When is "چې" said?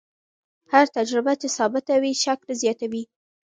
1.41-1.47